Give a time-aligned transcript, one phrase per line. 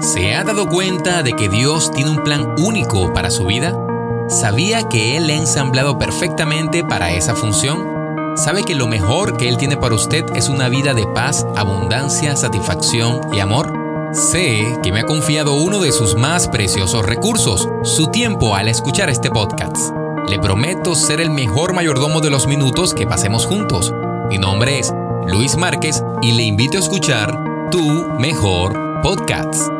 [0.00, 3.78] ¿Se ha dado cuenta de que Dios tiene un plan único para su vida?
[4.28, 7.86] ¿Sabía que Él le ha ensamblado perfectamente para esa función?
[8.36, 12.34] ¿Sabe que lo mejor que Él tiene para usted es una vida de paz, abundancia,
[12.34, 13.72] satisfacción y amor?
[14.12, 19.10] Sé que me ha confiado uno de sus más preciosos recursos, su tiempo al escuchar
[19.10, 19.94] este podcast.
[20.28, 23.92] Le prometo ser el mejor mayordomo de los minutos que pasemos juntos.
[24.28, 24.92] Mi nombre es
[25.26, 29.70] Luis Márquez y le invito a escuchar Tu Mejor Podcast.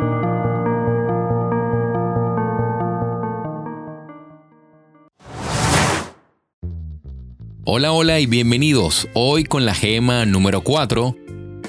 [7.65, 9.09] Hola, hola y bienvenidos.
[9.15, 11.17] Hoy con la gema número 4.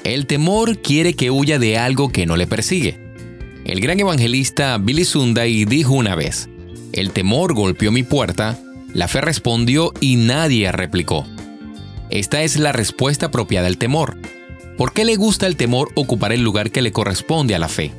[0.03, 2.99] El temor quiere que huya de algo que no le persigue.
[3.63, 6.49] El gran evangelista Billy Sunday dijo una vez,
[6.91, 8.59] el temor golpeó mi puerta,
[8.93, 11.25] la fe respondió y nadie replicó.
[12.09, 14.17] Esta es la respuesta apropiada al temor.
[14.77, 17.93] ¿Por qué le gusta el temor ocupar el lugar que le corresponde a la fe?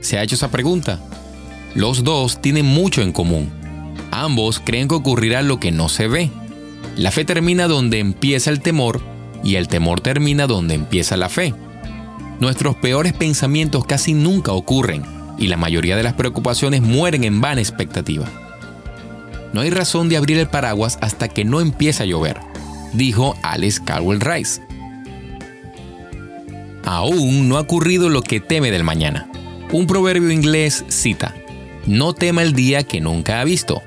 [0.00, 1.00] ¿Se ha hecho esa pregunta?
[1.74, 3.50] Los dos tienen mucho en común.
[4.10, 6.30] Ambos creen que ocurrirá lo que no se ve
[6.96, 9.00] la fe termina donde empieza el temor
[9.42, 11.54] y el temor termina donde empieza la fe.
[12.38, 15.02] Nuestros peores pensamientos casi nunca ocurren
[15.38, 18.26] y la mayoría de las preocupaciones mueren en vana expectativa.
[19.54, 22.38] No hay razón de abrir el paraguas hasta que no empiece a llover,
[22.92, 24.60] dijo Alice Caldwell Rice.
[26.84, 29.30] Aún no ha ocurrido lo que teme del mañana.
[29.72, 31.34] Un proverbio inglés cita,
[31.86, 33.82] no tema el día que nunca ha visto,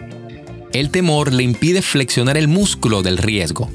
[0.75, 3.69] el temor le impide flexionar el músculo del riesgo.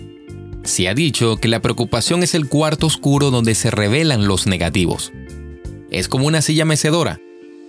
[0.65, 5.11] Se ha dicho que la preocupación es el cuarto oscuro donde se revelan los negativos.
[5.91, 7.19] Es como una silla mecedora.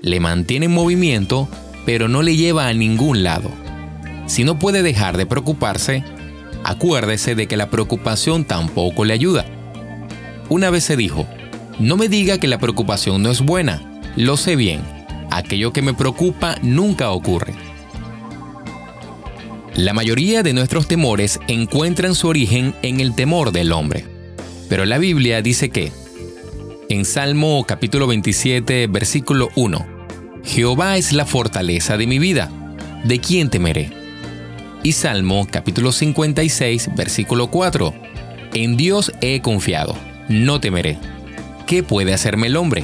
[0.01, 1.47] Le mantiene en movimiento,
[1.85, 3.49] pero no le lleva a ningún lado.
[4.25, 6.03] Si no puede dejar de preocuparse,
[6.65, 9.45] acuérdese de que la preocupación tampoco le ayuda.
[10.49, 11.25] Una vez se dijo,
[11.81, 13.81] no me diga que la preocupación no es buena,
[14.15, 14.81] lo sé bien,
[15.31, 17.53] aquello que me preocupa nunca ocurre.
[19.75, 24.05] La mayoría de nuestros temores encuentran su origen en el temor del hombre.
[24.69, 25.91] Pero la Biblia dice que,
[26.87, 29.85] en Salmo capítulo 27, versículo 1,
[30.43, 32.51] Jehová es la fortaleza de mi vida,
[33.05, 33.89] ¿de quién temeré?
[34.83, 37.93] Y Salmo capítulo 56, versículo 4,
[38.53, 39.95] en Dios he confiado,
[40.29, 40.99] no temeré.
[41.71, 42.83] ¿Qué puede hacerme el hombre?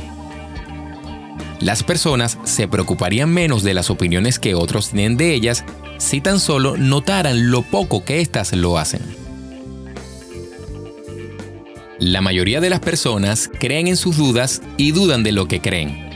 [1.59, 5.65] Las personas se preocuparían menos de las opiniones que otros tienen de ellas
[5.97, 9.01] si tan solo notaran lo poco que éstas lo hacen.
[11.99, 16.09] La mayoría de las personas creen en sus dudas y dudan de lo que creen.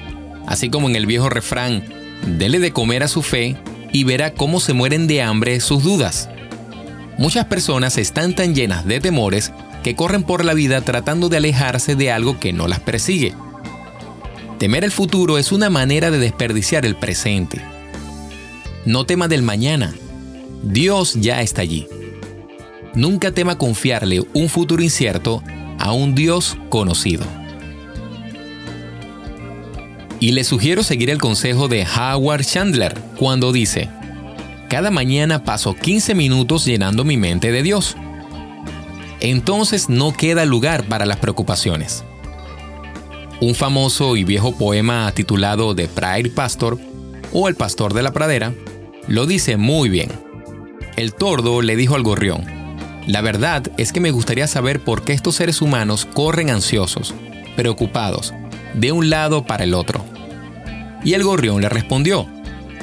[0.47, 1.83] Así como en el viejo refrán,
[2.25, 3.57] dele de comer a su fe
[3.91, 6.29] y verá cómo se mueren de hambre sus dudas.
[7.17, 9.51] Muchas personas están tan llenas de temores
[9.83, 13.33] que corren por la vida tratando de alejarse de algo que no las persigue.
[14.59, 17.61] Temer el futuro es una manera de desperdiciar el presente.
[18.85, 19.93] No tema del mañana.
[20.63, 21.87] Dios ya está allí.
[22.93, 25.41] Nunca tema confiarle un futuro incierto
[25.79, 27.23] a un Dios conocido.
[30.19, 33.89] Y le sugiero seguir el consejo de Howard Chandler cuando dice,
[34.69, 37.97] cada mañana paso 15 minutos llenando mi mente de Dios.
[39.21, 42.03] Entonces no queda lugar para las preocupaciones.
[43.39, 46.79] Un famoso y viejo poema titulado The Prairie Pastor
[47.31, 48.53] o El Pastor de la Pradera
[49.07, 50.09] lo dice muy bien.
[50.97, 52.43] El tordo le dijo al gorrión,
[53.07, 57.13] la verdad es que me gustaría saber por qué estos seres humanos corren ansiosos,
[57.55, 58.33] preocupados,
[58.73, 60.03] de un lado para el otro.
[61.03, 62.27] Y el gorrión le respondió,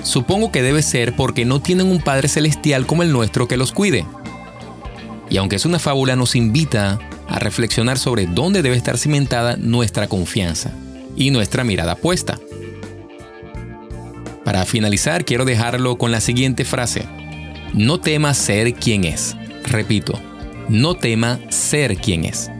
[0.02, 3.72] supongo que debe ser porque no tienen un Padre Celestial como el nuestro que los
[3.72, 4.06] cuide.
[5.30, 10.08] Y aunque es una fábula, nos invita a reflexionar sobre dónde debe estar cimentada nuestra
[10.08, 10.72] confianza
[11.16, 12.38] y nuestra mirada puesta.
[14.44, 17.04] Para finalizar, quiero dejarlo con la siguiente frase.
[17.74, 19.36] No tema ser quien es.
[19.64, 20.18] Repito,
[20.70, 22.50] no tema ser quien es.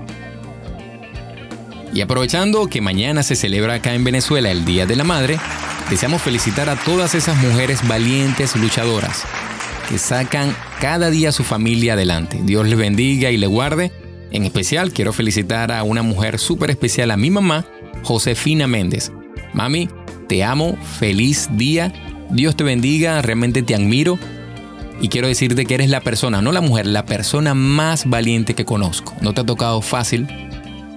[1.95, 5.41] Y aprovechando que mañana se celebra acá en Venezuela el Día de la Madre,
[5.89, 9.25] deseamos felicitar a todas esas mujeres valientes luchadoras
[9.89, 12.39] que sacan cada día a su familia adelante.
[12.43, 13.91] Dios les bendiga y le guarde.
[14.31, 17.65] En especial quiero felicitar a una mujer súper especial, a mi mamá,
[18.03, 19.13] Josefina Méndez.
[19.55, 19.89] Mami,
[20.29, 21.93] te amo, feliz día,
[22.31, 24.19] Dios te bendiga, realmente te admiro
[25.01, 28.67] y quiero decirte que eres la persona, no la mujer, la persona más valiente que
[28.67, 29.15] conozco.
[29.23, 30.29] No te ha tocado fácil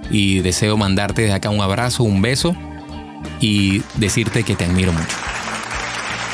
[0.09, 2.55] y deseo mandarte desde acá un abrazo, un beso
[3.39, 5.30] y decirte que te admiro mucho.